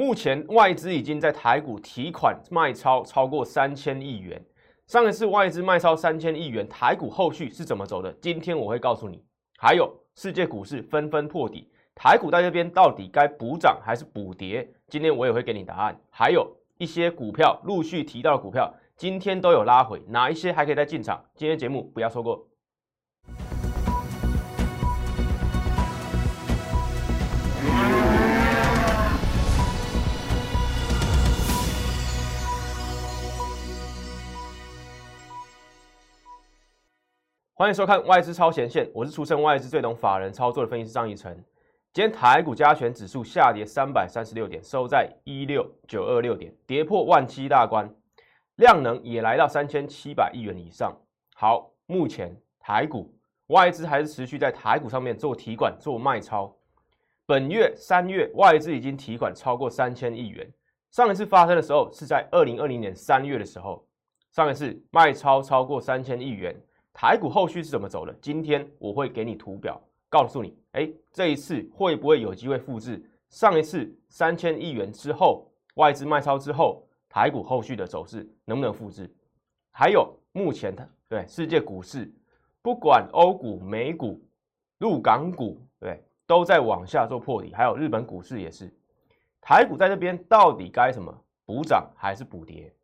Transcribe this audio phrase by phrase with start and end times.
[0.00, 4.42] 目前外资已经在台股提款卖超超过三千亿元。
[4.86, 8.10] 上一次外资卖超三千亿元，台股后续是怎么走的？
[8.14, 9.22] 今天我会告诉你。
[9.58, 14.66] 还有世界股市纷纷破底，台股在这边到底该补涨还是补跌？
[14.88, 15.94] 今天我也会给你答案。
[16.08, 21.22] 还有一些股票陆续提到的股票，今天都有拉回，哪一些还可以再进场？
[21.36, 22.48] 今天节目不要错过。
[37.60, 41.44] 欢迎收看外资超前线，我是出身外资最懂法人操作的分析师张怡晨。
[41.92, 47.94] 今天台股加权指数下跌三百三十六点，收在一六九二六点，跌破万七大关，
[48.56, 50.90] 量能也来到三千七百亿元以上。
[51.34, 53.14] 好，目前台股
[53.48, 56.56] 外资还是持续在台股上面做提款、做卖超。
[57.26, 60.50] 本月三月外资已经提款超过三千亿元，
[60.92, 63.86] 上一次发生的时候是在二零二零年三月的时候，
[64.32, 66.58] 上一次卖超超过三千亿元。
[66.92, 68.12] 台股后续是怎么走的？
[68.20, 79.08] 今天我会给你图表，告诉你，哎，这一次会不会有机会复制上一次三千亿元之后外资卖超之后，台股后续的走势能不能复制？
[79.70, 82.12] 还有目前的对世界股市，
[82.60, 84.20] 不管欧股、美股、
[84.78, 88.70] 陆港股，对，都在往下做破底，还有日本股市也是，
[89.40, 92.74] 台股在这边到底该什么补涨还是补跌？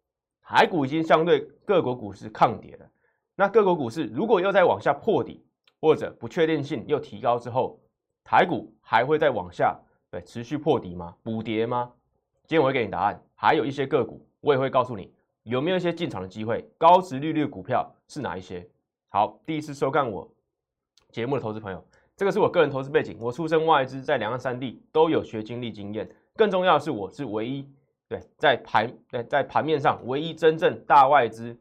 [0.42, 2.88] 台股已经相对各国股市抗跌了。
[3.38, 5.44] 那各国股市如果又再往下破底，
[5.78, 7.78] 或者不确定性又提高之后，
[8.24, 9.78] 台股还会再往下
[10.10, 11.14] 对持续破底吗？
[11.22, 11.92] 补跌吗？
[12.46, 13.22] 今天我会给你答案。
[13.34, 16.66] 还有一些个股，我也会告诉你有没有一些进场的机会。
[16.78, 18.66] 高值利率股票是哪一些？
[19.10, 20.26] 好，第一次收看我
[21.10, 21.84] 节目的投资朋友，
[22.16, 26.10] 这个是我个人投资背景，我出身外资，在两岸三地都有学经历经验。
[26.34, 27.70] 更重要的是，我是唯一
[28.08, 31.54] 对在盘对在盘面上唯一真正大外资。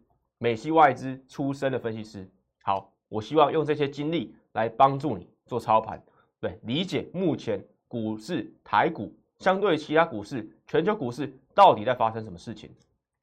[0.45, 2.29] 美系外资出身的分析师，
[2.61, 5.99] 好，我希望用这些经历来帮助你做操盘，
[6.39, 12.69] 对，理解目前股市台股相对于其他股市、全球股市到底在发生什么事情。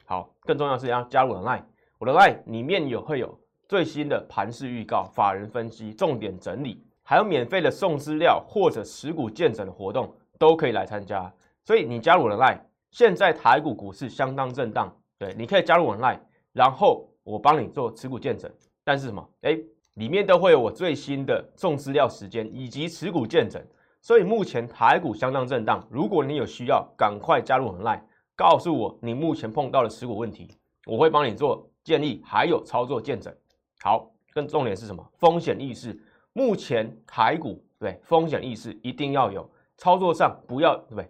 [0.04, 1.62] 好，更重要是要加入我的 Line，
[2.00, 3.38] 我的 Line 里面有会有
[3.68, 11.32] 最新的盘势预告、法人分析、重点整理，还有免费的送资料或者持股见证的活动都可以来参加。
[11.64, 12.58] 所以你加入我的 Line，
[12.90, 16.18] 现在台股股市相当震荡，对，你可以加入我的 Line，
[16.52, 17.06] 然后。
[17.24, 18.50] 我帮你做持股见证，
[18.84, 19.28] 但是什么？
[19.42, 19.58] 哎，
[19.94, 23.62] 里面都会有我最新的送资料时间以及持股见证。
[24.00, 28.02] 所以目前台股相当震荡，如果你有需要，赶快加入我们 Line，
[28.34, 30.56] 告诉我你目前碰到的持股问题，
[30.86, 33.32] 我会帮你做建议，还有操作见证。
[33.80, 35.08] 好，更重点是什么？
[35.18, 35.96] 风险意识。
[36.32, 41.08] 目前台股对风险意识一定要有，操作上不要对不对？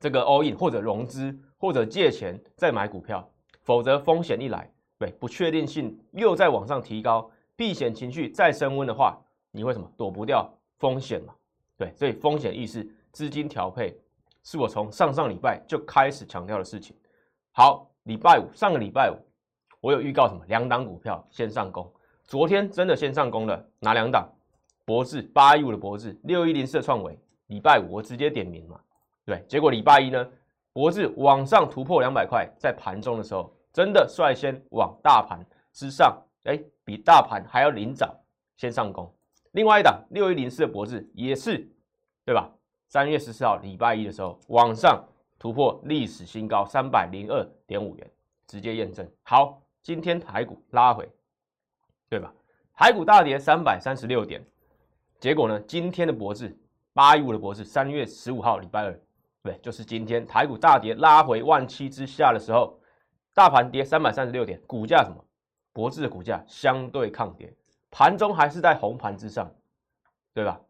[0.00, 3.30] 这个 all in 或者融资或者借钱再买股票，
[3.62, 4.68] 否则风险一来。
[5.04, 9.18] 对，不确定性又在往上提高，避险情绪再升温的话，
[9.50, 11.34] 你会什么躲不掉风险嘛？
[11.76, 13.94] 对，所以风险意识、资金调配
[14.44, 16.96] 是我从上上礼拜就开始强调的事情。
[17.52, 19.16] 好，礼拜五上个礼拜五，
[19.82, 20.42] 我有预告什么？
[20.46, 21.86] 两档股票先上攻，
[22.24, 24.26] 昨天真的先上攻了，哪两档？
[24.86, 27.18] 博智八一五的博智，六一零四的创维。
[27.48, 28.80] 礼拜五我直接点名嘛，
[29.26, 30.26] 对，结果礼拜一呢，
[30.72, 33.54] 博智往上突破两百块，在盘中的时候。
[33.74, 38.08] 真的率先往大盘之上，哎，比大盘还要领涨，
[38.56, 39.12] 先上攻。
[39.50, 41.68] 另外一档六一零四的博智也是，
[42.24, 42.48] 对吧？
[42.86, 45.04] 三月十四号礼拜一的时候，往上
[45.40, 48.08] 突破历史新高三百零二点五元，
[48.46, 49.04] 直接验证。
[49.24, 51.10] 好，今天台股拉回，
[52.08, 52.32] 对吧？
[52.74, 54.40] 台股大跌三百三十六点，
[55.18, 55.58] 结果呢？
[55.62, 56.56] 今天的博智
[56.92, 59.00] 八一五的博智，三月十五号礼拜二，
[59.42, 62.78] 对，就是今天台股大跌拉回万七之下的时候。
[63.34, 65.22] 大盘跌三百三十六点，股价什么？
[65.72, 67.52] 博智的股价相对抗跌，
[67.90, 69.52] 盘中还是在红盘之上，
[70.32, 70.60] 对吧？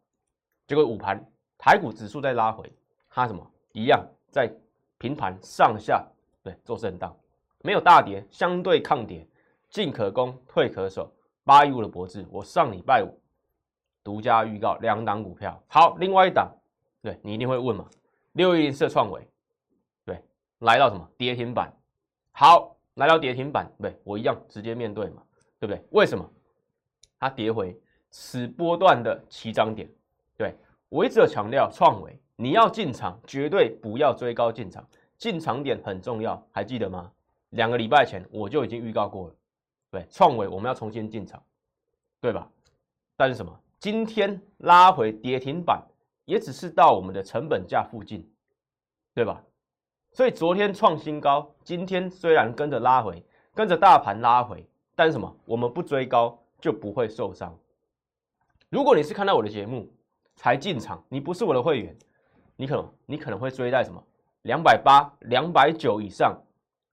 [0.66, 1.22] 结果午盘
[1.58, 2.72] 台股指数在拉回，
[3.10, 4.50] 它什么一样在
[4.96, 6.02] 平盘上下
[6.42, 7.14] 对做震荡，
[7.60, 9.28] 没有大跌，相对抗跌，
[9.68, 11.12] 进可攻，退可守。
[11.44, 13.20] 八一五的博智，我上礼拜五
[14.02, 16.50] 独家预告两档股票，好，另外一档，
[17.02, 17.86] 对你一定会问嘛？
[18.32, 19.28] 六一零四创伟，
[20.06, 20.24] 对，
[20.60, 21.70] 来到什么跌停板？
[22.36, 25.22] 好，来到跌停板，对我一样直接面对嘛，
[25.60, 25.80] 对不对？
[25.92, 26.28] 为什么？
[27.20, 29.88] 它跌回此波段的起涨点，
[30.36, 30.52] 对
[30.88, 34.84] 我一直有强调，创维你要进场，绝对不要追高进场，
[35.16, 37.12] 进场点很重要，还记得吗？
[37.50, 39.34] 两个礼拜前我就已经预告过了，
[39.92, 41.40] 对，创维我们要重新进场，
[42.20, 42.50] 对吧？
[43.16, 43.56] 但是什么？
[43.78, 45.80] 今天拉回跌停板，
[46.24, 48.28] 也只是到我们的成本价附近，
[49.14, 49.40] 对吧？
[50.14, 53.20] 所以昨天创新高，今天虽然跟着拉回，
[53.52, 54.64] 跟着大盘拉回，
[54.94, 55.36] 但是什么？
[55.44, 57.52] 我们不追高就不会受伤。
[58.68, 59.92] 如果你是看到我的节目
[60.36, 61.98] 才进场，你不是我的会员，
[62.54, 64.00] 你可能你可能会追在什么
[64.42, 66.40] 两百八、两百九以上，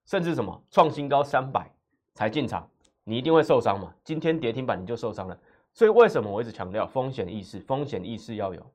[0.04, 1.72] 甚至什么创新高三百
[2.14, 2.68] 才进场，
[3.04, 3.94] 你一定会受伤嘛？
[4.02, 5.38] 今天跌停板你就受伤了。
[5.72, 7.60] 所以为什么我一直强调风险意识？
[7.60, 8.66] 风险意识要有，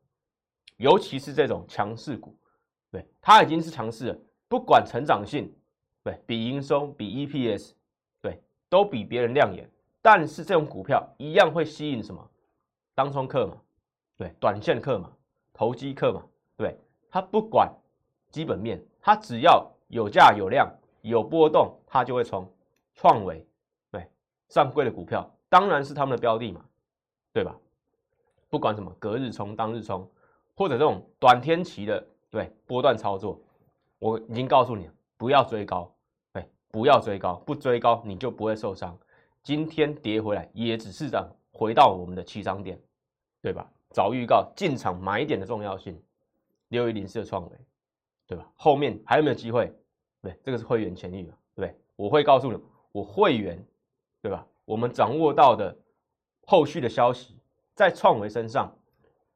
[0.78, 2.34] 尤其是这种强势股，
[2.90, 4.18] 对它已经是强势了。
[4.48, 5.54] 不管成长性，
[6.04, 7.74] 对比营收、比 EPS，
[8.22, 9.70] 对都比别人亮眼，
[10.02, 12.30] 但是这种股票一样会吸引什么？
[12.96, 13.58] 当冲客嘛，
[14.18, 15.12] 对，短线客嘛，
[15.54, 16.24] 投机客嘛，
[16.56, 16.80] 对，
[17.10, 17.72] 它不管
[18.30, 20.68] 基本面，它只要有价有量、
[21.02, 22.50] 有波动，它就会冲。
[22.96, 23.46] 创维，
[23.92, 24.10] 对，
[24.50, 26.66] 上柜的股票当然是他们的标的嘛，
[27.32, 27.56] 对吧？
[28.50, 30.10] 不管什么隔日冲、当日冲，
[30.56, 33.40] 或者这种短天期的，对波段操作。
[34.00, 35.94] 我已经告诉你，不要追高，
[36.34, 38.98] 对，不要追高，不追高你就不会受伤。
[39.44, 42.80] 今天跌回来也只是涨回到我们的起涨点，
[43.42, 43.70] 对吧？
[43.90, 46.00] 早预告进场买点的重要性，
[46.68, 47.58] 六一零四的创维，
[48.28, 48.48] 对吧？
[48.56, 49.74] 后面还有没有机会？
[50.22, 51.80] 对，这个是会员权益嘛，对不对？
[51.96, 52.60] 我会告诉你，
[52.92, 53.58] 我会员，
[54.22, 54.46] 对吧？
[54.66, 55.76] 我们掌握到的
[56.46, 57.40] 后续的消息，
[57.74, 58.78] 在创维身上，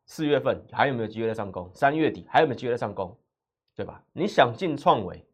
[0.06, 1.72] 四月份还有没有机会再上攻？
[1.74, 3.18] 三月底还有没有机会再上攻？
[3.76, 4.04] 对吧？
[4.14, 5.26] 你想进创维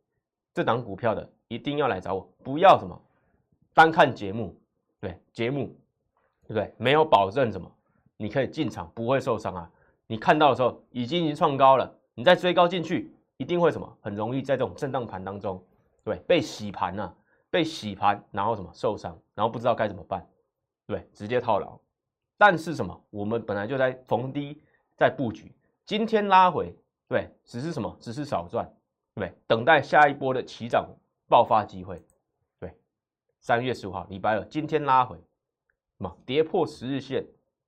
[0.54, 3.00] 这档股票的，一定要来找我，不要什么
[3.74, 4.56] 单看节目，
[5.00, 5.68] 对节目，
[6.44, 6.74] 对不对？
[6.78, 7.70] 没有保证什么，
[8.16, 9.70] 你可以进场不会受伤啊。
[10.08, 13.98] 你看到的时候已经已经创高了，你再追高进去，一定会什么？
[14.02, 15.62] 很容易在这种震荡盘当中，
[16.04, 17.14] 对，被洗盘呐，
[17.50, 20.26] 被洗盘，然后什么受伤，然后不知道该怎么办，
[20.86, 21.78] 对，直接套牢。
[22.38, 23.04] 但是什么？
[23.10, 24.62] 我们本来就在逢低
[24.96, 25.54] 在布局，
[25.86, 26.74] 今天拉回。
[27.08, 27.96] 对，只是什么？
[28.00, 28.70] 只是少赚，
[29.16, 30.90] 对等待下一波的起涨
[31.28, 32.04] 爆发机会。
[32.60, 32.76] 对，
[33.40, 36.18] 三月十五号，礼拜二，今天拉回，什么？
[36.26, 37.26] 跌破十日线，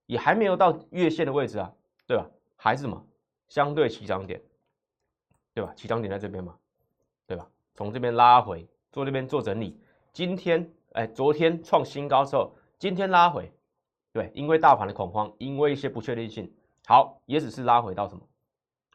[0.08, 1.74] 也还没有到月线的位置啊，
[2.06, 2.30] 对吧？
[2.58, 3.06] 还是什么？
[3.48, 4.42] 相对起涨点，
[5.54, 5.74] 对吧？
[5.74, 6.58] 起涨点在这边嘛，
[7.26, 7.50] 对吧？
[7.74, 9.80] 从这边拉回，做这边做整理。
[10.12, 13.50] 今天，哎，昨天创新高之后，今天拉回，
[14.12, 16.54] 对，因为大盘的恐慌，因为一些不确定性，
[16.86, 18.22] 好，也只是拉回到什么？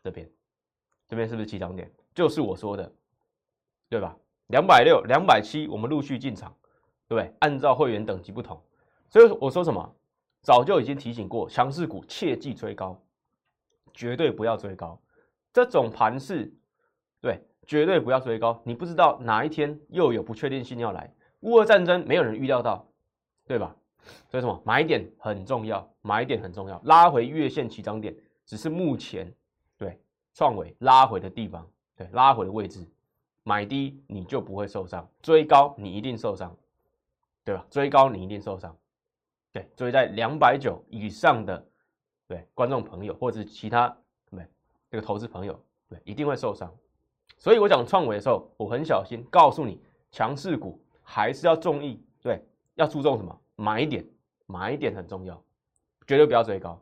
[0.04, 0.30] 这边，
[1.08, 1.90] 这边是不是起涨点？
[2.14, 2.92] 就是我说的，
[3.88, 4.14] 对吧？
[4.48, 6.54] 两百六、两百七，我们陆续进场，
[7.08, 7.34] 对不对？
[7.38, 8.62] 按照会员等级不同，
[9.08, 9.96] 所以我说什么？
[10.42, 13.02] 早就已经提醒过，强势股切忌追高，
[13.94, 15.00] 绝对不要追高。
[15.54, 16.52] 这种盘势，
[17.22, 18.60] 对，绝对不要追高。
[18.62, 21.10] 你不知道哪一天又有不确定性要来，
[21.40, 22.86] 乌俄战争没有人预料到，
[23.46, 23.74] 对吧？
[24.28, 24.62] 所以什么？
[24.66, 26.78] 买点很重要，买点很重要。
[26.84, 28.14] 拉回月线起涨点，
[28.44, 29.34] 只是目前。
[30.34, 31.64] 创维拉回的地方，
[31.96, 32.84] 对，拉回的位置，
[33.44, 36.54] 买低你就不会受伤，追高你一定受伤，
[37.44, 37.64] 对吧？
[37.70, 38.76] 追高你一定受伤，
[39.52, 41.64] 对，追在两百九以上的，
[42.26, 43.96] 对，观众朋友或者是其他
[44.28, 44.44] 对
[44.90, 45.58] 这个投资朋友，
[45.88, 46.72] 对，一定会受伤。
[47.38, 52.44] 所以我讲创维的时候，我很小心告诉你，强势股还是要重意，对，
[52.74, 53.40] 要注重什么？
[53.54, 54.04] 买点，
[54.46, 55.40] 买点很重要，
[56.08, 56.80] 绝对不要追高。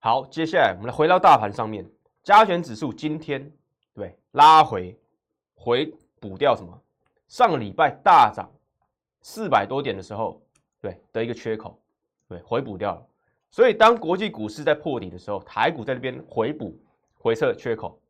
[0.00, 1.88] 好，接下来我们来回到大盘上面。
[2.24, 3.52] 加权指数今天
[3.92, 4.98] 对拉回，
[5.54, 6.82] 回补掉什么？
[7.28, 8.50] 上个礼拜大涨
[9.20, 10.40] 四百多点的时候，
[10.80, 11.78] 对的一个缺口，
[12.26, 13.06] 对回补掉了。
[13.50, 16.74] 所以当国际股市在破底的时候，台股在那边回补
[17.12, 18.00] 回撤缺口，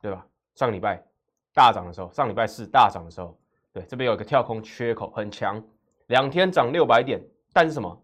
[0.00, 0.26] 对吧？
[0.54, 1.04] 上礼拜
[1.52, 3.38] 大涨的时候，上礼拜四大涨的时候，
[3.74, 5.62] 对这边有一个跳空缺口很强，
[6.06, 8.02] 两天涨六百点，但是什么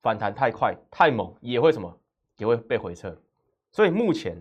[0.00, 2.00] 反弹太快太猛，也会什么
[2.38, 3.14] 也会被回撤。
[3.72, 4.36] 所以目前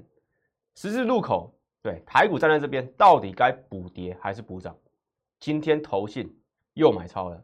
[0.75, 4.75] 十字路口，对台股站在这边，到底该补跌还是补涨？
[5.39, 6.36] 今天投信
[6.74, 7.43] 又买超了，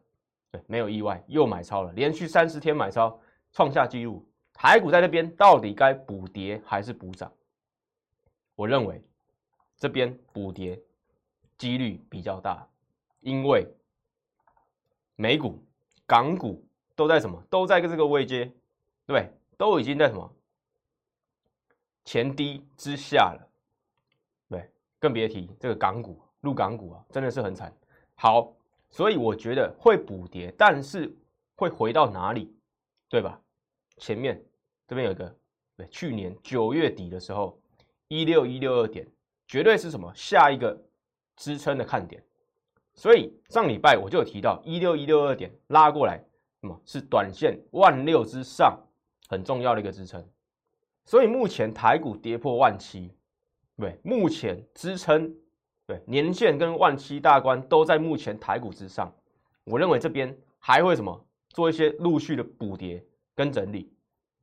[0.52, 3.20] 对，没有意外，又买超了，连续三十天买超，
[3.52, 4.26] 创下纪录。
[4.52, 7.32] 台股在这边到底该补跌还是补涨？
[8.56, 9.04] 我认为
[9.78, 10.82] 这边补跌
[11.58, 12.68] 几率比较大，
[13.20, 13.68] 因为
[15.16, 15.62] 美股、
[16.06, 16.66] 港股
[16.96, 17.42] 都在什么？
[17.50, 18.52] 都在这个位阶，
[19.06, 20.34] 对，都已经在什么？
[22.06, 23.48] 前低之下了，
[24.48, 24.70] 对，
[25.00, 27.76] 更别提这个港股、陆港股啊，真的是很惨。
[28.14, 28.54] 好，
[28.90, 31.14] 所以我觉得会补跌，但是
[31.56, 32.56] 会回到哪里，
[33.10, 33.42] 对吧？
[33.98, 34.42] 前面
[34.88, 35.36] 这边有一个，
[35.76, 37.60] 对，去年九月底的时候，
[38.08, 39.08] 一六一六二点，
[39.48, 40.80] 绝对是什么下一个
[41.36, 42.24] 支撑的看点。
[42.94, 46.24] 所以上礼拜我就有提到一六一六二点拉过来，
[46.62, 48.80] 什么是短线万六之上
[49.28, 50.24] 很重要的一个支撑。
[51.06, 53.12] 所以目前台股跌破万七，
[53.78, 55.34] 对，目前支撑，
[55.86, 59.14] 对，年线跟万七大关都在目前台股之上。
[59.64, 63.04] 我认为这边还会什么做一些陆续的补跌
[63.36, 63.92] 跟整理，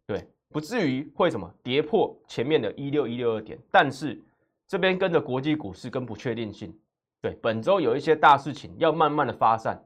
[0.07, 3.59] 对，不至于会什么跌破前面的一六一六二点。
[3.71, 4.21] 但是
[4.67, 6.73] 这边跟着国际股市跟不确定性，
[7.21, 9.83] 对，本周有一些大事情要慢慢的发散。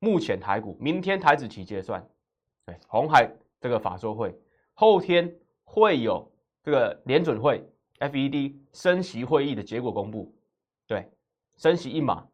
[0.00, 2.06] 目前台股，明天台子期结算，
[2.64, 3.28] 对，红海
[3.60, 4.32] 这个法说会，
[4.74, 5.34] 后天
[5.70, 6.26] 会有
[6.62, 7.62] 这个联准会。
[8.00, 10.32] FED 升息会议的结果公布，
[10.86, 11.10] 对，
[11.56, 12.24] 升息一码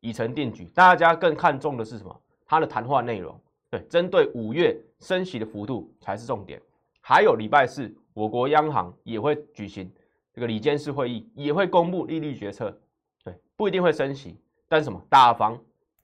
[0.00, 0.66] 已成定局。
[0.66, 2.22] 大家更看重的是什么？
[2.44, 6.60] 它的谈话内容，对，针对五月升息的幅度才是重点。
[7.00, 9.90] 还有礼拜四，我国央行也会举行
[10.30, 12.78] 这个里监事会议，也会公布利率决策。
[13.24, 15.02] 对，不一定会升息，但什么？
[15.08, 15.58] 打房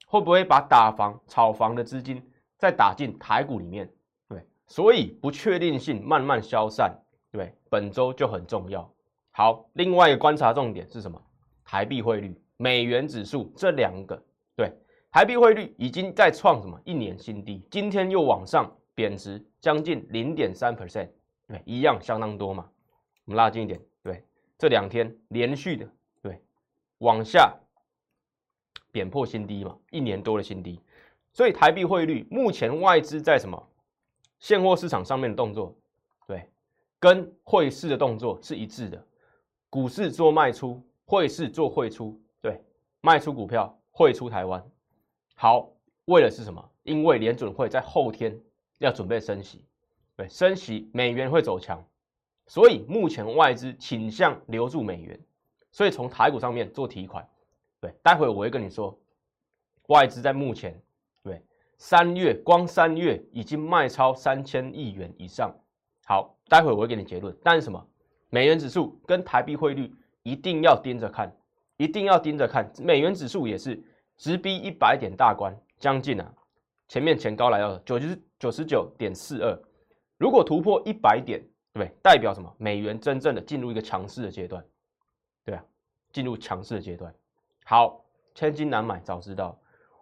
[0.07, 3.87] 会不会把打房、炒房的资金再打进台股里面？
[4.71, 6.97] 所以不确定性慢慢消散，
[7.29, 8.89] 对，本周就很重要。
[9.31, 11.21] 好，另外一个观察重点是什么？
[11.65, 14.23] 台币汇率、美元指数这两个，
[14.55, 14.71] 对，
[15.11, 16.79] 台币汇率已经在创什么？
[16.85, 21.09] 一年新低，今天又往上贬值将近零点三 percent，
[21.49, 22.65] 对，一样相当多嘛。
[23.25, 24.23] 我们拉近一点，对，
[24.57, 25.85] 这两天连续的
[26.21, 26.41] 对？
[26.99, 27.53] 往下
[28.89, 30.79] 贬破新低嘛，一年多的新低，
[31.33, 33.67] 所以台币汇率目前外资在什么？
[34.41, 35.73] 现货市场上面的动作，
[36.27, 36.49] 对，
[36.99, 39.01] 跟汇市的动作是一致的。
[39.69, 42.61] 股市做卖出，汇市做汇出，对，
[43.01, 44.61] 卖出股票，汇出台湾。
[45.35, 45.69] 好，
[46.05, 46.69] 为了是什么？
[46.81, 48.37] 因为联准会在后天
[48.79, 49.63] 要准备升息，
[50.17, 51.81] 对，升息美元会走强，
[52.47, 55.17] 所以目前外资倾向留住美元，
[55.71, 57.25] 所以从台股上面做提款，
[57.79, 58.99] 对，待会我会跟你说，
[59.89, 60.81] 外资在目前，
[61.81, 65.51] 三月光三月已经卖超三千亿元以上。
[66.05, 67.83] 好，待会我会给你结论，但是什么？
[68.29, 71.35] 美元指数跟台币汇率一定要盯着看，
[71.77, 72.71] 一定要盯着看。
[72.77, 73.83] 美元指数也是
[74.15, 76.31] 直逼一百点大关，将近啊，
[76.87, 79.59] 前面前高来到九十九十九点四二，
[80.19, 81.41] 如果突破一百点，
[81.73, 81.91] 对不对？
[82.03, 82.55] 代表什么？
[82.59, 84.63] 美元真正的进入一个强势的阶段，
[85.43, 85.65] 对啊，
[86.13, 87.11] 进入强势的阶段。
[87.65, 89.57] 好，千金难买早知道。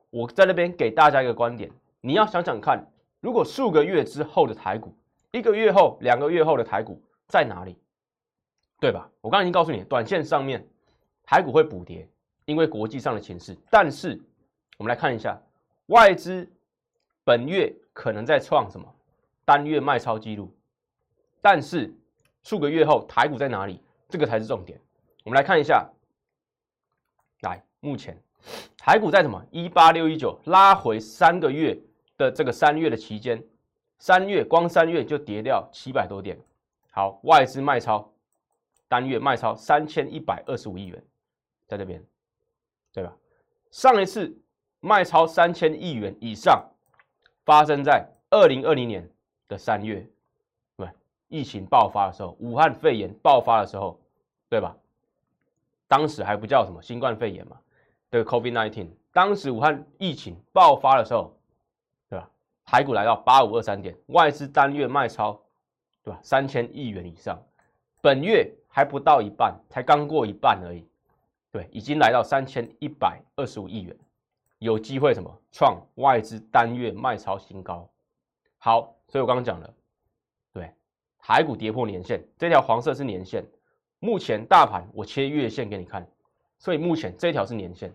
[0.09, 2.85] 我在那边给大家一个观点，你要想想看，
[3.19, 4.95] 如果数个月之后的台股，
[5.31, 7.77] 一个月后、两个月后的台股在哪里？
[8.79, 9.09] 对吧？
[9.21, 10.65] 我刚刚已经告诉你，短线上面
[11.23, 12.07] 台股会补跌，
[12.45, 13.55] 因为国际上的情势。
[13.69, 14.19] 但是
[14.77, 15.39] 我们来看一下，
[15.87, 16.49] 外资
[17.23, 18.87] 本月可能在创什么
[19.43, 20.49] 单月卖超记录，
[21.41, 21.93] 但是
[22.43, 23.83] 数个月后台股在哪里？
[24.07, 24.79] 这个才是重点。
[25.25, 25.87] 我们来看一下，
[27.41, 28.19] 来，目前
[28.77, 31.79] 台股在什么一八六一九拉回三个月
[32.17, 33.43] 的这个三月的期间，
[33.97, 36.39] 三月光三月就跌掉七百多点。
[36.91, 38.11] 好，外资卖超。
[38.91, 40.99] 单月卖超三千一百二十五亿元，
[41.67, 42.03] 在这边，
[42.91, 43.15] 对吧？
[43.69, 44.35] 上一次
[44.79, 46.67] 卖超三千亿元以上，
[47.45, 49.07] 发生在二零二零年
[49.47, 50.03] 的三月，
[50.75, 50.89] 对
[51.27, 54.01] 疫情爆发的时候，武汉肺炎爆发的时候，
[54.49, 54.75] 对吧？
[55.87, 57.59] 当时还不叫什么新冠肺炎嘛，
[58.11, 61.35] 这个 COVID nineteen，当时武汉疫情爆发的时候，
[62.09, 62.29] 对吧？
[62.65, 65.39] 台股来到八五二三点，外资单月卖超，
[66.03, 66.19] 对吧？
[66.21, 67.41] 三千亿元以上，
[68.01, 68.53] 本月。
[68.71, 70.87] 还不到一半，才刚过一半而已，
[71.51, 73.97] 对，已经来到三千一百二十五亿元，
[74.59, 77.89] 有机会什么创外资单月卖超新高。
[78.59, 79.73] 好，所以我刚刚讲了，
[80.53, 80.71] 对，
[81.17, 83.43] 台股跌破年线，这条黄色是年线，
[83.97, 86.07] 目前大盘我切月线给你看，
[86.59, 87.91] 所以目前这条是年线，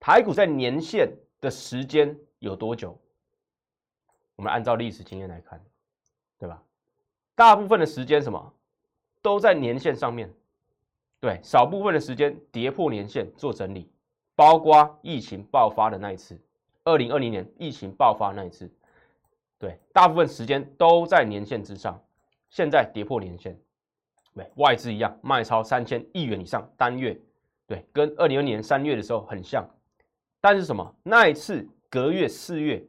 [0.00, 2.96] 台股在年线的时间有多久？
[4.36, 5.62] 我们按照历史经验来看，
[6.38, 6.62] 对吧？
[7.34, 8.52] 大部分的时间什么？
[9.20, 10.32] 都在年线上面，
[11.18, 13.90] 对，少部分的时间跌破年线做整理，
[14.36, 16.38] 包括疫情爆发的那一次，
[16.84, 18.70] 二零二零年疫情爆发那一次，
[19.58, 22.00] 对，大部分时间都在年线之上，
[22.50, 23.58] 现在跌破年线，
[24.34, 27.18] 对，外资一样卖超三千亿元以上单月，
[27.66, 29.68] 对，跟二零二年三月的时候很像，
[30.40, 30.94] 但是什么？
[31.02, 32.84] 那一次隔月四月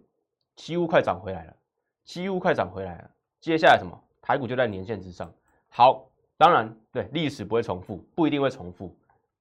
[0.55, 1.55] 几乎快涨回来了，
[2.03, 3.97] 几乎快涨回来了，接下来什么？
[4.21, 5.33] 台股就在年线之上，
[5.69, 6.09] 好。
[6.37, 8.93] 当然，对历史不会重复，不一定会重复，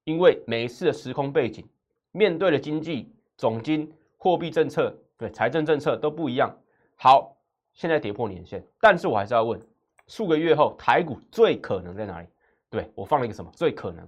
[0.04, 1.68] 因为每一次的时空背景、
[2.12, 6.56] 面对的经济、总金、货币政策、对财政政策都不一样。
[6.94, 7.36] 好，
[7.72, 9.60] 现在跌破年线，但是我还是要问：
[10.06, 12.28] 数个月后台股最可能在哪里？
[12.70, 13.50] 对我放了一个什么？
[13.56, 14.06] 最可能，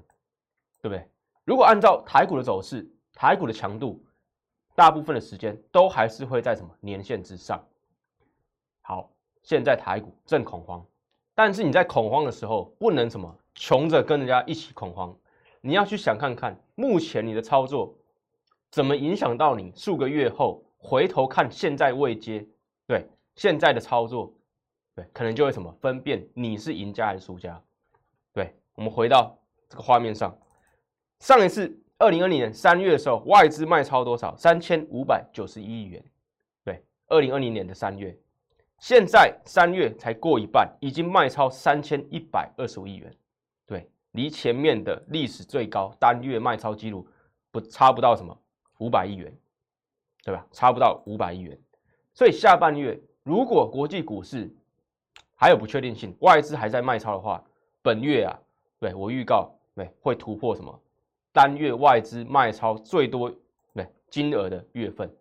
[0.80, 1.04] 对不对？
[1.47, 2.85] 如果按照台股的走势，
[3.15, 4.05] 台股的强度，
[4.75, 7.65] 大部分的时间都还是会在什么年线之上。
[8.83, 9.09] 好，
[9.45, 10.85] 现在台股正恐慌。
[11.37, 15.17] 但是你在恐慌的时候，不能什么穷着跟人家一起恐慌，
[15.61, 17.95] 你要去想看看，目前你的操作
[18.73, 22.45] 怎么影响到你数个月后回头看现在未接，
[22.88, 24.35] 对现在的操作，
[24.97, 27.62] 对，可能就会什么分辨你是赢家还是输家。
[28.33, 29.38] 对，我们回到
[29.69, 30.37] 这个画面上，
[31.26, 34.37] 上一次二零二零年三月的时候，外资卖超多少？
[34.37, 36.00] 三千五百九十一亿元。
[36.62, 38.16] 对，二零二零年的三月，
[38.78, 43.12] 现在三月才过一半，已经卖超三千一百二十五亿元。
[43.66, 47.04] 对，离前面的历史最高单月卖超记录
[47.50, 48.38] 不差不到什么
[48.78, 49.37] 五百亿元，
[50.23, 50.47] 对吧？
[50.52, 51.59] 差不到五百亿元。
[52.14, 54.49] 所以下半月如果国际股市
[55.35, 57.42] 还有不确定性，外资还在卖超的话，
[57.83, 58.38] 本月啊，
[58.78, 60.80] 对我预告，对会突破什么
[61.37, 63.31] 单月外资卖超最多
[63.75, 65.14] 对金额的月份，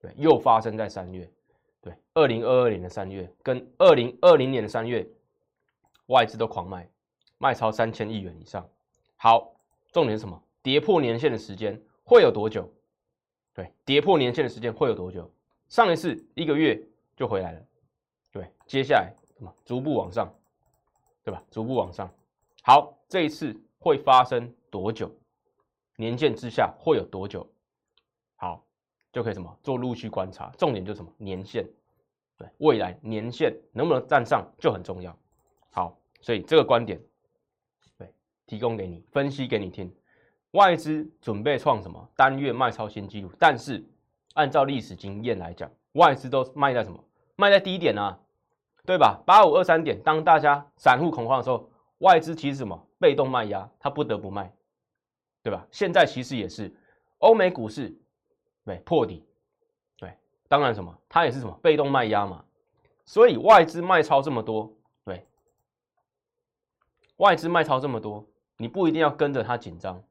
[0.00, 1.28] 对又发生在三月，
[1.80, 5.04] 对二零二二年的三月跟二零二零年的三月，
[6.06, 6.88] 外资都狂卖，
[7.38, 8.64] 卖超三千亿元以上。
[9.16, 9.56] 好，
[9.90, 10.40] 重点是什么？
[10.62, 12.72] 跌破年线的时间会有多久？
[13.52, 15.28] 对，跌破年线的时间会有多久？
[15.68, 16.80] 上一次一个月
[17.16, 17.60] 就回来了，
[18.30, 19.52] 对，接下来什么？
[19.64, 20.32] 逐步往上。
[21.24, 21.42] 对吧？
[21.50, 22.08] 逐步往上。
[22.62, 25.10] 好，这一次会发生多久？
[25.96, 27.46] 年限之下会有多久？
[28.36, 28.64] 好，
[29.12, 30.52] 就可以什么做陆续观察。
[30.56, 31.10] 重点就是什么？
[31.18, 31.68] 年限。
[32.36, 35.16] 对，未来年限能不能站上就很重要。
[35.70, 37.00] 好，所以这个观点，
[37.98, 38.12] 对，
[38.46, 39.90] 提供给你分析给你听。
[40.52, 43.30] 外资准备创什么单月卖超新纪录？
[43.38, 43.84] 但是
[44.34, 47.02] 按照历史经验来讲，外资都卖在什么？
[47.36, 48.20] 卖在低点啊。
[48.84, 49.20] 对吧？
[49.26, 54.54] 八五二三点，当大家散户恐慌的时候，外资其实什么被动卖压，它不得不卖，
[55.46, 55.64] 对吧？
[55.70, 56.74] 现在其实也是
[57.18, 57.96] 欧美股市
[58.64, 59.24] 对破底，
[59.96, 60.12] 对，
[60.48, 62.44] 当然什么，它也是什么被动卖压嘛。
[63.04, 64.74] 所以外资卖超这么多，
[65.04, 65.24] 对，
[67.18, 68.26] 外资卖超这么多，
[68.56, 70.02] 你不一定要跟着它紧张，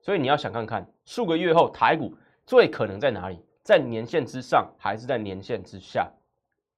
[0.00, 2.12] 所以你要想看看数个月后台股
[2.44, 6.10] 最可能在哪里，在年线之上还是在年线之下？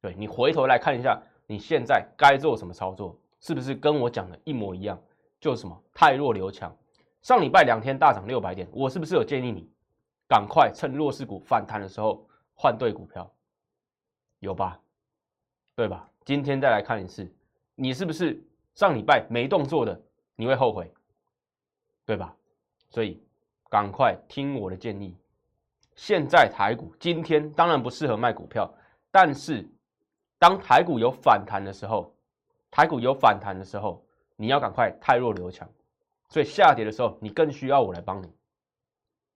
[0.03, 1.19] 对你回头来看一下。
[1.47, 3.19] 你现在该做什么操作？
[3.41, 5.01] 是不是跟我讲的一模一样？
[5.41, 6.77] 就是什么太弱留强。
[7.23, 9.71] 上礼拜两天大涨六百点，我是不是有建议你
[10.29, 13.33] 赶快趁弱势股反弹的时候换对股票？
[14.41, 14.81] 有吧？
[15.77, 16.11] 对吧？
[16.25, 17.33] 今天再来看一次，
[17.77, 18.43] 你是不是
[18.75, 20.01] 上礼拜没动作的？
[20.35, 20.93] 你会后悔，
[22.05, 22.37] 对吧？
[22.91, 23.23] 所以
[23.71, 25.17] 赶快听我的建议。
[25.95, 28.73] 现在台股今天当然不适合卖股票，
[29.11, 29.69] 但是。
[30.39, 32.13] 当台股有反弹的时候，
[32.69, 34.05] 台股有反弹的时候，
[34.35, 35.71] 你要赶快太弱留强，
[36.33, 38.33] 所以下跌的时候，你更需要我来帮你，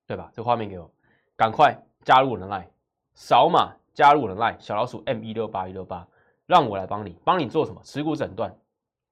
[0.07, 0.31] 对吧？
[0.33, 0.91] 这画面给我，
[1.37, 2.65] 赶快加入我的 line，
[3.15, 6.09] 扫码加入我的 line，小老鼠 M 一六八一六八，
[6.47, 7.83] 让我来帮你，帮你做什么？
[7.85, 8.51] 持股诊断，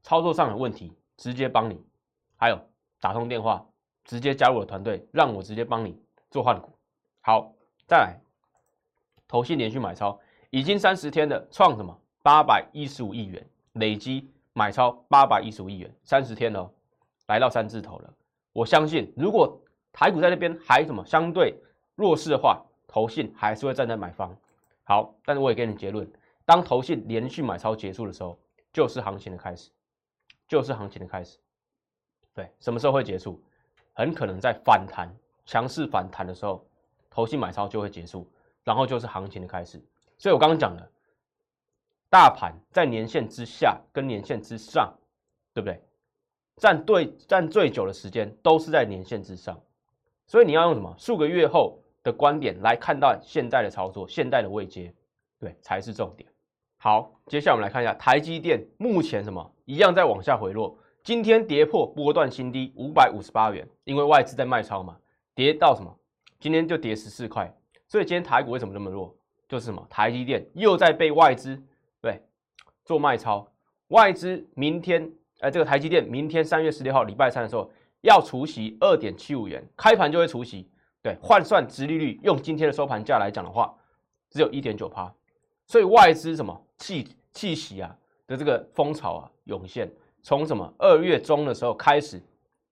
[0.02, 1.78] 操作上有问题，直接帮你，
[2.36, 2.58] 还有
[3.00, 3.66] 打通电话，
[4.02, 6.72] 直接加入我的团队，让我直接帮你做换股。
[7.20, 7.52] 好，
[7.86, 8.18] 再来，
[9.28, 10.18] 投信连续买超。
[10.48, 16.72] 已经三十天的创什么八百一十五亿元，累积买超八百一十五亿元，三十天了，
[17.26, 18.14] 来到三字头了。
[18.52, 19.60] 我相信，如果
[19.92, 21.54] 台股在那边还什么相对
[21.94, 24.36] 弱势的话，投信还是会站在买方。
[24.84, 26.10] 好，但是我也给你结论，
[26.44, 28.38] 当投信连续买超结束的时候，
[28.72, 29.70] 就是行情的开始，
[30.46, 31.38] 就是行情的开始。
[32.34, 33.42] 对，什么时候会结束？
[33.92, 35.08] 很可能在反弹
[35.46, 36.66] 强势反弹的时候，
[37.08, 38.28] 投信买超就会结束，
[38.62, 39.80] 然后就是行情的开始。
[40.18, 40.90] 所以我刚刚讲了，
[42.10, 44.92] 大盘在年线之下跟年线之上，
[45.52, 45.80] 对不对？
[46.56, 49.60] 站对站最久的时间都是在年线之上，
[50.26, 54.92] 所以你要用什么数个月后的观点来看到现在的操作，现在的位阶，
[55.38, 56.28] 对才是重点。
[56.76, 64.96] 好，接下来我们来看一下台积电目前什么一样在往下回落，今天跌破波段新低五百五十八元，因为外资在卖超嘛，
[65.34, 65.98] 跌到什么？
[66.38, 67.52] 今天就跌十四块，
[67.88, 69.16] 所以今天台股为什么那么弱？
[69.48, 69.86] 就是什么？
[69.88, 71.60] 台积电又在被外资
[72.00, 72.20] 对
[72.84, 73.50] 做卖超，
[73.88, 75.10] 外资明天
[75.44, 80.66] 哎，这个台积电明天三月十六号礼拜三的时候要除息二点七五元，开盘就会除息。
[81.02, 83.74] 对，换算值利率，用今天的收盘价来讲的话，
[84.30, 85.12] 只有一点九趴。
[85.66, 87.94] 所以外资什么气气息啊
[88.26, 89.90] 的这个风潮啊涌现，
[90.22, 92.22] 从什么二月中的时候开始，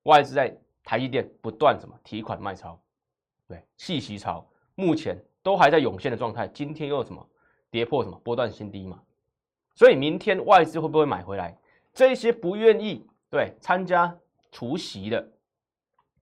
[0.05, 2.81] 外资在台积电不断什么提款卖超，
[3.47, 5.23] 对，气息潮目前。
[5.45, 7.27] 都还在涌现的状态，今天又什么
[7.69, 9.03] 跌破什么波段新低嘛？
[9.75, 11.59] 所以明天外资会不会买回来？
[11.93, 14.17] 这些不愿意对参加
[14.51, 15.29] 除息的，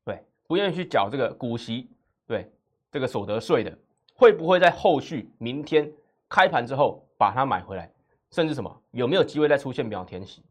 [0.04, 1.88] 对不愿意去缴这个股息，
[2.26, 2.50] 对
[2.90, 3.78] 这个所得税的，
[4.14, 5.90] 会不会在后续明天
[6.28, 7.92] 开盘之后把它买回来？
[8.30, 10.44] 甚至什么有没有机会再出现秒填息？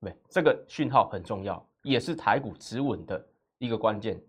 [0.00, 3.26] 对这个讯号很重要，也是台股止稳的
[3.58, 4.22] 一个关键，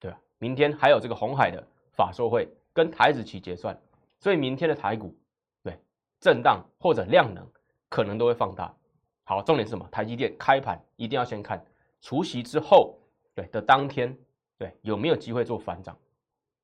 [0.00, 0.18] 对吧？
[0.38, 3.78] 明天还有这个红海的法说会跟台子期结算，
[4.18, 5.14] 所以明天的台股
[5.62, 5.78] 对
[6.18, 7.46] 震荡或者量能
[7.88, 8.74] 可能都会放大。
[9.24, 9.86] 好，重点是什么？
[9.90, 11.64] 台积电开盘一定要先看
[12.00, 12.98] 除夕之后
[13.34, 14.16] 对的当天
[14.58, 15.96] 对有没有机会做反涨？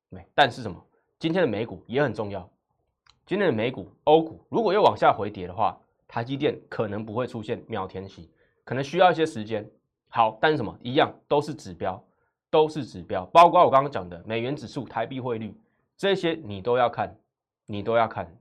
[0.09, 0.83] 对，但是什么？
[1.17, 2.49] 今天的美股也很重要。
[3.25, 8.29] 今天的美股、欧股如果又往下回跌的话，台积电可能不会出现秒填息，
[8.63, 9.69] 可能需要一些时间。
[10.07, 12.03] 好，但是什么一样都是指标，
[12.49, 15.55] 都是指标，包括我刚刚讲的美元指数、台币汇率
[15.95, 17.15] 这些，你都要看，
[17.67, 18.35] 你都要看。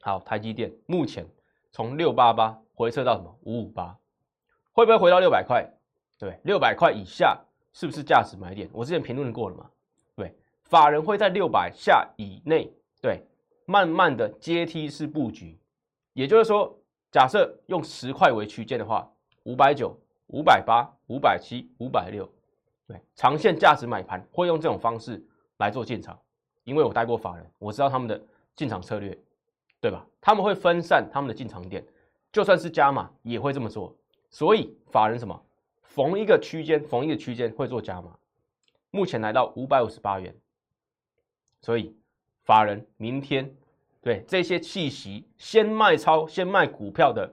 [0.00, 1.26] 好，台积电目前
[1.72, 3.96] 从六八八回撤到什么五五八，
[4.72, 5.68] 会不会回到六百块？
[6.18, 7.36] 对，六百块以下
[7.72, 8.70] 是不是价值买点？
[8.72, 9.68] 我之前评论过了嘛？
[10.14, 10.32] 对，
[10.62, 13.20] 法人会在六百下以内，对，
[13.66, 15.58] 慢慢的阶梯式布局，
[16.12, 16.72] 也就是说，
[17.10, 19.10] 假设用十块为区间的话，
[19.42, 19.98] 五百九。
[20.28, 22.26] 五百八、五百七、五百六，
[22.88, 25.22] 对，长线价值买盘会用这种方式
[25.58, 26.18] 来做进场，
[26.64, 28.18] 因为我带过法人，我知道他们的
[28.56, 29.18] 进场策略，
[29.82, 30.06] 对吧？
[30.20, 31.84] 他们会分散他们的进场点，
[32.30, 33.92] 就算是加码也会这么做。
[34.30, 35.44] 所以法人什么，
[35.82, 38.16] 逢一个区间，逢一个区间会做加码。
[38.92, 40.32] 目前来到五百五十八元，
[41.60, 41.96] 所以
[42.44, 43.52] 法人明天
[44.00, 47.28] 对这些气息先卖超、先卖股票的，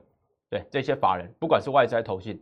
[0.49, 2.41] 对这些法人，不管是外资投信。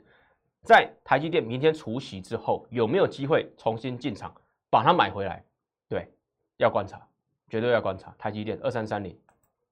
[0.62, 4.34] 在台积电明天除息之后，有没有机会重新进场
[4.70, 5.44] 把它买回来？
[5.90, 6.10] 对，
[6.56, 7.06] 要观察，
[7.50, 8.16] 绝对要观察。
[8.18, 9.14] 台积电二三三零，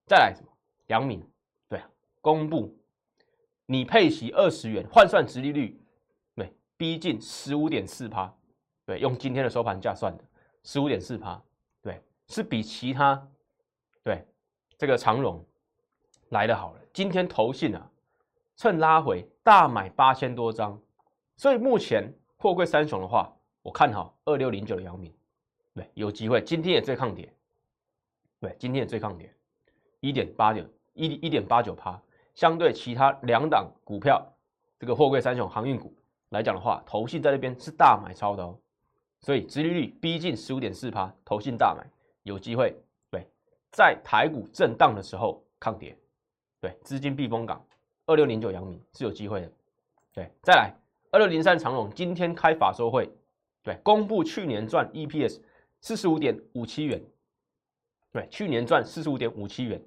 [0.05, 0.47] 再来什么？
[0.87, 1.21] 阳明，
[1.67, 1.81] 对，
[2.21, 2.77] 公布
[3.65, 5.79] 你配息二十元，换算值利率，
[6.35, 8.31] 对，逼近十五点四趴，
[8.85, 10.23] 对，用今天的收盘价算的
[10.63, 11.41] 十五点四趴，
[11.81, 13.27] 对，是比其他
[14.03, 14.23] 对
[14.77, 15.43] 这个长荣
[16.29, 16.81] 来的好了。
[16.93, 17.91] 今天投信啊，
[18.55, 20.79] 趁拉回大买八千多张。
[21.37, 25.11] 所以目前货柜三雄的话，我看好二六零九的阳明，
[25.73, 26.41] 对，有机会。
[26.41, 27.33] 今天也最抗跌，
[28.39, 29.33] 对，今天也最抗跌，
[29.99, 31.99] 一点八九一一点八九趴，
[32.34, 34.25] 相对其他两档股票，
[34.79, 35.93] 这个货柜三雄航运股
[36.29, 38.58] 来讲的话，投信在那边是大买超的哦，
[39.21, 41.86] 所以殖利率逼近十五点四趴，投信大买，
[42.23, 42.75] 有机会。
[43.10, 43.25] 对，
[43.71, 45.97] 在台股震荡的时候抗跌，
[46.62, 47.65] 对，资金避风港，
[48.05, 49.51] 二六零九阳明是有机会的。
[50.13, 50.73] 对，再来。
[51.12, 53.10] 二六零三长隆今天开法收会，
[53.63, 55.39] 对，公布去年赚 EPS
[55.79, 57.01] 四十五点五七元，
[58.15, 59.78] 对，去年赚四十五点五七元。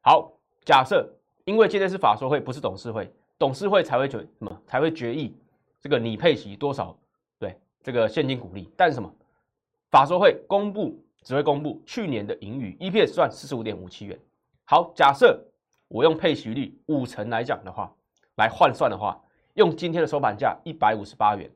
[0.00, 0.32] 好，
[0.64, 1.12] 假设
[1.44, 4.62] 因为今天是法收会，不是董事会，董事会才会决什么？
[4.64, 5.36] 才会决议
[5.80, 6.96] 这个你配息多少？
[7.36, 8.70] 对，这个现金股利。
[8.76, 9.12] 但是什么？
[9.90, 14.16] 法收会公布只会公布去年的盈余，EPS 赚四十五点五七元。
[14.64, 15.44] 好，假设
[15.88, 17.92] 我用配息率五成来讲的话，
[18.36, 19.20] 来换算的话。
[19.54, 21.50] 用今天的收盘价一百五十八元，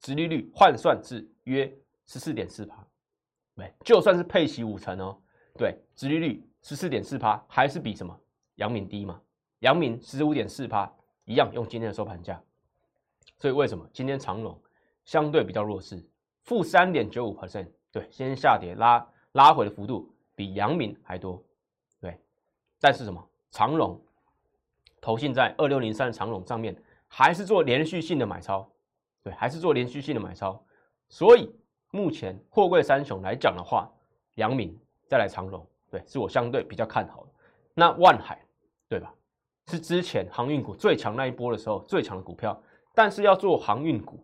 [0.00, 2.86] 殖利率换算至约十四点四八，
[3.54, 5.16] 对，就算是配息五成哦，
[5.56, 8.18] 对，殖利率十四点四趴，还是比什么？
[8.56, 9.20] 阳明低嘛？
[9.60, 10.90] 阳明十五点四趴，
[11.24, 12.40] 一样用今天的收盘价，
[13.38, 13.88] 所以为什么？
[13.92, 14.60] 今天长隆
[15.04, 16.04] 相对比较弱势，
[16.42, 17.36] 负三点九五。
[17.36, 21.42] percent，对，先下跌拉拉回的幅度比阳明还多，
[22.00, 22.18] 对，
[22.80, 23.26] 但是什么？
[23.50, 24.00] 长隆
[25.00, 26.76] 投信在二六零三的长隆上面。
[27.08, 28.68] 还是做连续性的买超，
[29.22, 30.60] 对，还是做连续性的买超。
[31.08, 31.48] 所以
[31.92, 33.88] 目前货柜三雄来讲的话，
[34.34, 37.30] 阳明再来长荣，对，是我相对比较看好的。
[37.74, 38.44] 那万海，
[38.88, 39.14] 对吧？
[39.66, 42.60] 是之前航运股最强那一波的时候最强的股票，
[42.94, 44.18] 但是要做航运股，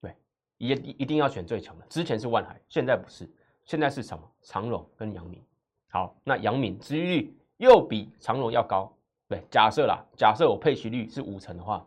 [0.00, 0.14] 对，
[0.58, 1.84] 也一定要选最强的。
[1.88, 3.28] 之前是万海，现在不是，
[3.64, 4.22] 现在是什么？
[4.42, 5.42] 长荣跟阳明。
[5.90, 8.92] 好，那阳明收益率又比长荣要高，
[9.28, 11.86] 对，假设啦，假设我配息率是五成的话。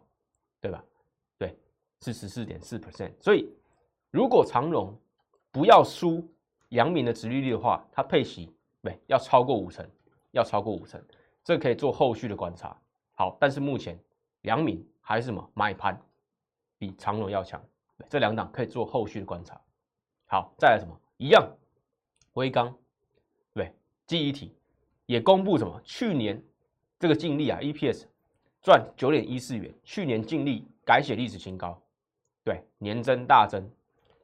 [0.62, 0.84] 对吧？
[1.38, 1.58] 对，
[2.02, 3.13] 是十四点四 percent。
[3.21, 3.49] 所以，
[4.12, 4.93] 如果长荣
[5.54, 6.21] 不要输
[6.69, 8.51] 阳明的殖利率的话，它配息
[8.82, 9.88] 对要超过五成，
[10.32, 11.03] 要超过五成，
[11.43, 12.75] 这可以做后续的观察。
[13.13, 13.99] 好，但是目前
[14.41, 15.99] 阳明还是什么买盘
[16.77, 17.62] 比长荣要强，
[18.08, 19.60] 这两档可以做后续的观察。
[20.27, 21.47] 好，再来什么一样，
[22.34, 22.75] 微钢
[23.53, 23.73] 对
[24.05, 24.55] 记忆体
[25.05, 26.41] 也公布什么去年
[26.97, 28.05] 这个净利啊 EPS。
[28.62, 31.82] 赚九点一四元，去年净利改写历史新高，
[32.43, 33.71] 对，年增大增，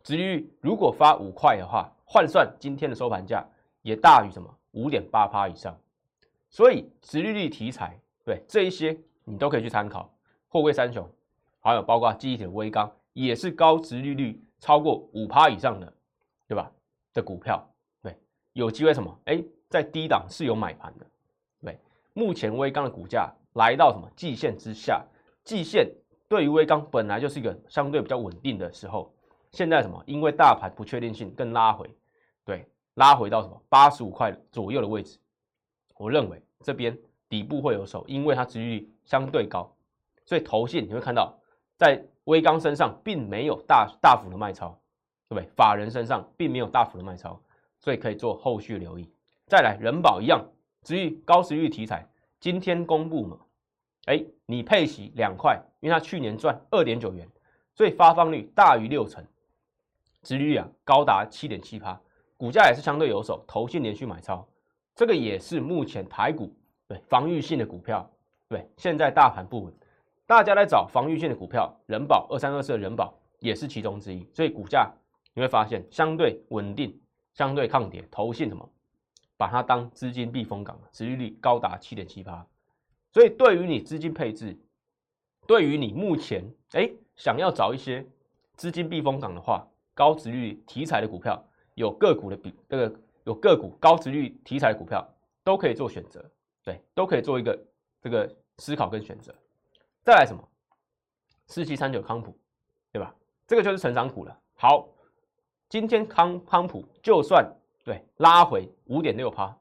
[0.04, 3.46] 殖利率如果发五块的话，换算今天的收盘价
[3.82, 5.78] 也大于什么五点八趴以上，
[6.50, 10.10] 所以殖利率题材，对这一些你都可以去参考。
[10.48, 11.06] 货柜三雄，
[11.60, 15.94] 还有包括记忆体的微钢，也是高殖利率超过五趴以上的，
[16.48, 16.72] 对吧？
[17.14, 17.68] 的股票，
[18.02, 18.18] 对，
[18.54, 19.20] 有机会什么？
[19.26, 21.06] 哎，在低档是有买盘的，
[21.62, 21.80] 对，
[22.14, 23.34] 目前微钢的股价。
[23.54, 25.02] 来到什么季线之下？
[25.46, 25.90] 季线
[26.28, 29.15] 对于微钢本来就是一个相对比较稳定的时候，
[29.56, 30.04] 现在什么？
[30.06, 31.90] 因为大盘不确定性更拉回，
[32.44, 35.18] 对，拉回到什么八十五块左右的位置。
[35.96, 36.98] 我认为这边
[37.30, 39.74] 底部会有手，因为它殖利率相对高，
[40.26, 41.34] 所以投信你会看到
[41.78, 44.78] 在微钢身上并没有大大幅的卖超，
[45.30, 45.50] 对不对？
[45.56, 47.40] 法人身上并没有大幅的卖超，
[47.80, 49.10] 所以可以做后续留意。
[49.48, 50.46] 再来，人保一样，
[50.84, 52.06] 殖率高殖率题材，
[52.42, 53.38] 今天公布嘛？
[54.08, 57.26] 哎，你配息两块，因为它去年赚二点九元，
[57.74, 59.24] 所以发放率大于六成，
[60.26, 62.02] 殖率啊高达七点七趴，
[62.36, 64.44] 股价也是相对有手，投信连续买超，
[64.96, 66.52] 这个也是目前台股
[66.88, 68.10] 对防御性的股票，
[68.50, 69.74] 对，现在大盘不稳，
[70.26, 74.92] 大家来找防御性的股票，人保二三二四的人保也是其中之一，所以股价
[75.36, 77.00] 你会发现相对稳定，
[77.36, 78.68] 相对抗跌，投信什么，
[79.38, 82.44] 把它当资金避风港，殖利率高达七点七趴。
[83.14, 84.58] 所以，对于你资金配置，
[85.46, 88.04] 对于你目前哎想要找一些
[88.56, 95.04] 资金避风港的话，高值率题材的股票，有个股的比这个有个股高值率题材的股票
[95.44, 96.24] 都可以做选择，
[96.64, 97.60] 对，都可以做一个
[98.00, 99.34] 这个思考跟选择。
[100.04, 100.48] 再来什么？
[101.48, 102.38] 四七三九康普，
[102.92, 103.16] 对吧？
[103.48, 104.40] 这个就是成长股了。
[104.54, 104.88] 好，
[105.70, 107.50] 今天康康普就算
[107.84, 109.58] 对拉回五点六趴，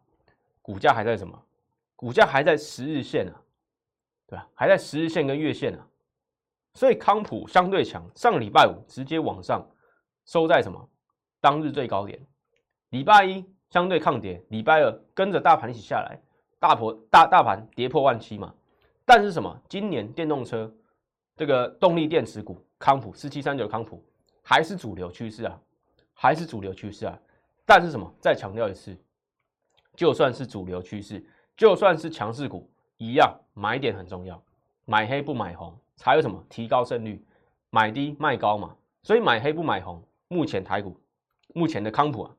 [0.60, 1.42] 股价还在什么？
[1.96, 3.40] 股价还在十日线啊。
[4.26, 4.48] 对吧？
[4.54, 5.86] 还在十日线跟月线呢，
[6.72, 8.02] 所以康普相对强。
[8.14, 9.62] 上礼拜五直接往上
[10.24, 10.88] 收在什么？
[11.40, 12.20] 当日最高点。
[12.90, 16.18] 礼拜一相对抗跌，礼拜二跟着大盘一起下来，
[16.58, 18.54] 大破大大盘跌破万七嘛。
[19.04, 19.60] 但是什么？
[19.68, 20.72] 今年电动车
[21.36, 24.02] 这个动力电池股康普四七三九康普
[24.42, 25.60] 还是主流趋势啊，
[26.12, 27.18] 还是主流趋势啊。
[27.66, 28.12] 但是什么？
[28.20, 28.96] 再强调一次，
[29.96, 31.24] 就算是主流趋势，
[31.56, 32.70] 就算是强势股。
[32.96, 34.40] 一样买点很重要，
[34.84, 37.22] 买黑不买红才有什么提高胜率，
[37.70, 40.00] 买低卖高嘛，所以买黑不买红。
[40.34, 41.00] 目前台股
[41.54, 42.36] 目前的康普啊，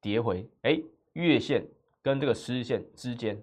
[0.00, 0.78] 跌回哎
[1.14, 1.66] 月线
[2.02, 3.40] 跟这个十日线之间，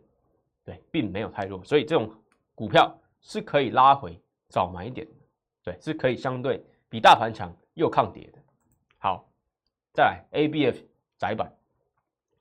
[0.64, 2.10] 对，并没有太弱，所以这种
[2.54, 5.08] 股票是可以拉回早买一点，
[5.64, 8.40] 对，是可以相对比大盘强又抗跌的。
[9.00, 9.28] 好，
[9.94, 10.78] 再来 A B F
[11.18, 11.52] 窄板，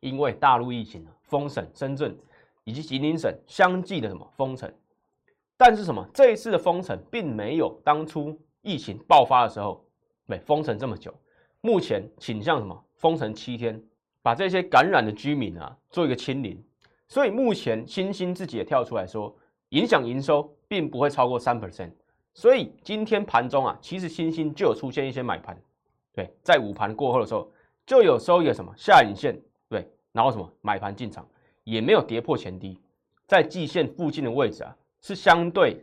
[0.00, 2.16] 因为大陆疫情啊封省深圳。
[2.66, 4.72] 以及吉林省相继的什么封城，
[5.54, 9.84] 但是什么这一次的封城并没有当初疫情爆发的时候，
[10.26, 11.14] 对封城这么久，
[11.64, 12.78] 目前倾向什么？
[12.96, 13.82] 封城七天，
[14.20, 16.62] 把这些感染的居民啊做一个清零，
[17.08, 19.34] 所以目前星星自己也跳出来说，
[19.70, 21.90] 影响营收并不会超过三 percent，
[22.34, 25.58] 所以今天盘中啊，其实星星就有出现一些买盘，
[26.12, 27.50] 对，在午盘过后的时候
[27.86, 29.34] 就有收一个什么下影线，
[29.70, 31.26] 对，然后什么买盘进场。
[31.64, 32.78] 也没有跌破前低，
[33.26, 35.82] 在季线附近的位置啊，是相对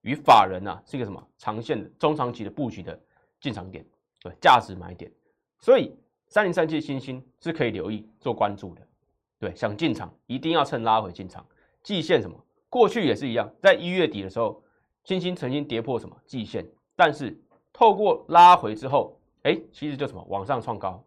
[0.00, 3.00] 于法人啊，是一个什么长线的中长期的布局的
[3.40, 3.86] 进场点，
[4.22, 5.10] 对，价值买点。
[5.58, 5.94] 所以
[6.28, 8.86] 三零三七新星是可以留意做关注的，
[9.38, 11.46] 对，想进场一定要趁拉回进场。
[11.82, 12.36] 季线什么，
[12.68, 14.62] 过去也是一样，在一月底的时候，
[15.04, 17.36] 新星曾经跌破什么季线，但是
[17.72, 21.04] 透过拉回之后，哎，其实就什么往上创高，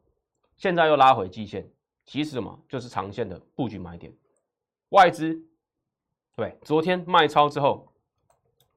[0.57, 1.65] 现在又拉回季线。
[2.05, 4.13] 其实什么就是长线的布局买点，
[4.89, 5.41] 外资
[6.35, 7.91] 对昨天卖超之后，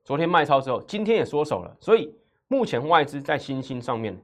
[0.03, 2.11] 昨天卖超之后，今天也缩手了，所以
[2.47, 4.19] 目前外资在新兴上面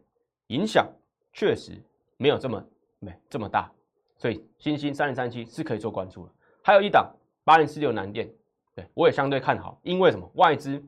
[0.48, 0.86] 影响
[1.32, 1.72] 确实
[2.16, 2.64] 没有这么
[2.98, 3.70] 没这么大，
[4.16, 6.32] 所以新兴三零三七是可以做关注了。
[6.62, 8.28] 还有一档八零四六南电，
[8.74, 10.82] 对我也相对看好，因为什么外资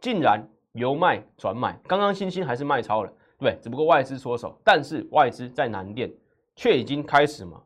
[0.00, 6.12] 竟然由卖转买，刚刚新兴还是卖超了，对，只不过外资缩手，但是外资在南电。
[6.58, 7.62] 却已经开始嘛，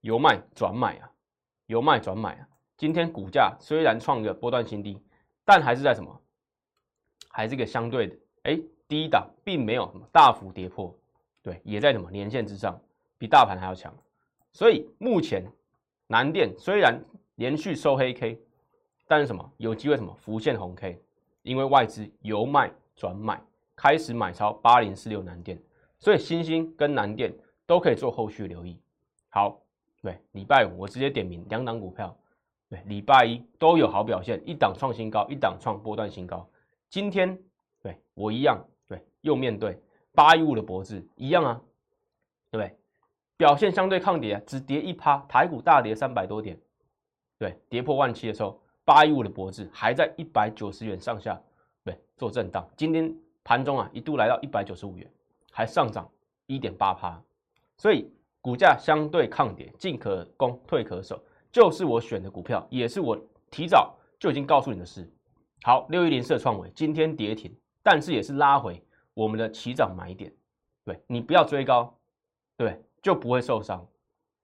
[0.00, 1.10] 由卖转买啊，
[1.66, 2.48] 由卖转买啊。
[2.78, 4.98] 今天股价虽然创一个波段新低，
[5.44, 6.18] 但还是在什么？
[7.28, 8.58] 还是一个相对的哎
[8.92, 10.94] 低档，并没有什么大幅跌破，
[11.42, 12.78] 对，也在什么年线之上，
[13.16, 13.94] 比大盘还要强。
[14.52, 15.50] 所以目前
[16.06, 17.02] 南电虽然
[17.36, 18.38] 连续收黑 K，
[19.06, 21.00] 但是什么有机会什么浮现红 K？
[21.42, 23.40] 因为外资由卖转买，
[23.74, 25.58] 开始买超八零四六南电，
[25.98, 27.32] 所以新兴跟南电。
[27.64, 28.76] 都可以做后续留意。
[29.30, 29.58] 好，
[30.02, 32.14] 对，礼拜五我直接点名两档股票，
[32.68, 36.46] 对，礼拜一都有好表现，一档创新高，一档创波段新高。
[36.90, 37.38] 今天
[37.80, 38.62] 对我一样，
[39.22, 39.80] 又面对
[40.14, 41.60] 八一五的脖子一样啊，
[42.50, 42.76] 对不对？
[43.38, 46.56] 表现相对抗跌啊，只跌一趴，台股大跌三百多点，
[47.38, 51.40] 对，跌破万七的时候，八一五的脖子还在一百九十元上下，
[51.82, 52.68] 对，做震荡。
[52.76, 55.10] 今天盘中啊，一度来到一百九十五元，
[55.50, 56.08] 还上涨
[56.46, 57.20] 一点八趴。
[57.78, 58.08] 所以
[58.40, 63.18] 股价相对抗跌，进可攻，退可守，就是我选的股票，也是我
[63.50, 65.10] 提早就已经告诉你的事。
[65.62, 68.80] 好，六一零社创维今天跌停，但是也是拉回
[69.14, 70.32] 我们的起涨买点。
[70.84, 71.96] 对你不要追高，
[72.56, 73.86] 对，就不会受伤。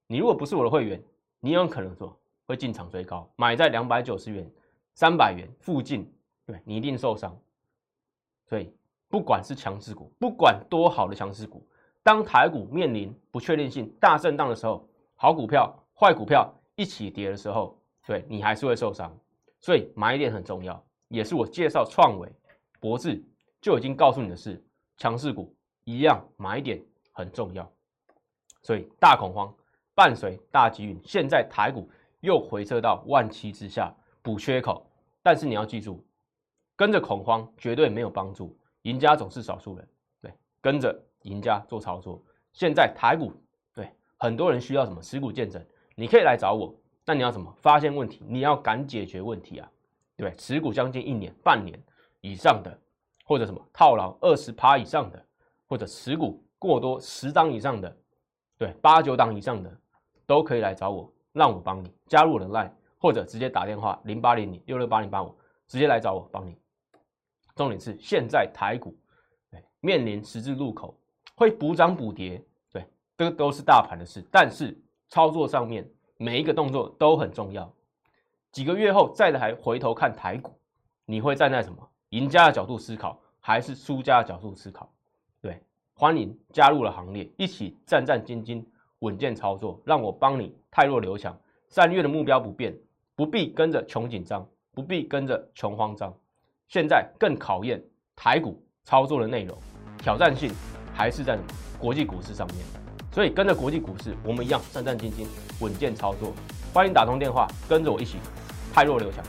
[0.06, 1.02] 你如果不是我的会员，
[1.40, 4.48] 你有可能说会进场追高，买在两百九十元、
[4.94, 6.08] 三百元附近，
[6.46, 7.36] 对你一定受伤。
[8.46, 8.72] 所以
[9.08, 11.66] 不管是强势股，不管多好的强势股，
[12.02, 17.76] 当台股面临不确定性、大震荡的时候，好股票、坏股票一起跌的时候，
[18.06, 19.12] 对你还是会受伤。
[19.60, 22.32] 所以买点很重要，也是我介绍创维、
[22.78, 23.20] 博智
[23.60, 24.62] 就已经告诉你的是，
[24.96, 27.70] 强势股一样买点很重要。
[28.62, 29.54] 所以大恐慌
[29.94, 31.88] 伴随大机运，现在台股
[32.20, 34.90] 又回撤到万七之下补缺口，
[35.22, 36.04] 但是你要记住，
[36.76, 39.88] 跟着恐慌绝对没有帮助，赢家总是少数人。
[40.20, 42.22] 对，跟着赢家做操作。
[42.52, 43.32] 现在台股
[43.74, 46.74] 对很多人需要什么持股见证，你可以来找我。
[47.04, 48.22] 那你要什么发现问题？
[48.28, 49.70] 你要敢解决问题啊，
[50.16, 50.30] 对？
[50.36, 51.80] 持股将近一年、半年
[52.20, 52.78] 以上的，
[53.28, 55.22] 或者什么套牢二十趴以上的，
[55.68, 57.94] 或者持股过多十档以上的，
[58.56, 59.70] 对，八九档以上的，
[60.24, 65.36] 都可以来找我，让我帮你加入我的 line，或者直接打电话零八零零六六八零八五，
[65.66, 66.56] 直接来找我帮你。
[67.54, 68.96] 重点是现在台股
[69.50, 70.98] 对面临十字路口，
[71.34, 72.82] 会补涨补跌，对，
[73.18, 74.74] 这个都是大盘的事，但是
[75.10, 75.86] 操作上面。
[76.20, 77.72] 每一个动作都很重要。
[78.50, 80.52] 几个月后再来回头看台股，
[81.04, 84.90] 你会站在什么赢家的角度思考，还是输家的角度思考？
[85.40, 85.62] 对，
[85.94, 88.64] 欢迎加入了行列，一起战战兢兢、
[89.00, 91.38] 稳健操作，让我帮你泰弱留强。
[91.68, 92.74] 三月的目标不变，
[93.14, 96.14] 不必跟着穷紧张，不必跟着穷慌张。
[96.68, 97.82] 现在更考验
[98.16, 99.56] 台股操作的内容，
[99.98, 100.50] 挑战性
[100.94, 101.38] 还是在
[101.78, 102.58] 国际股市上面。
[103.12, 105.26] 所以跟着国际股市，我们一样战战兢兢、
[105.60, 106.32] 稳健操作。
[106.72, 108.18] 欢迎打通电话，跟着我一起
[108.72, 109.24] 泰弱留强。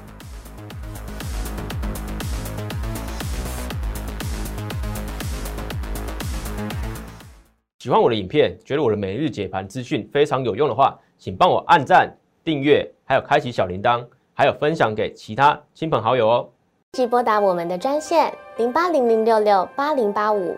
[7.80, 12.14] 喜欢我的影片，觉得我的每日解盘资讯非常有用的话，请帮我按赞、
[12.44, 16.50] 订阅，还有开启小铃铛，还有分享给其他亲朋好友哦。
[16.92, 20.58] 即拨打我们的专线零八零零六六八零八五。